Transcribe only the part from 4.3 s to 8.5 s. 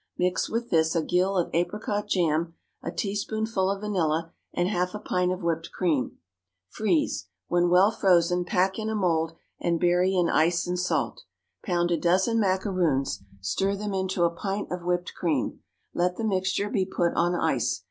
and half a pint of whipped cream; freeze; when well frozen,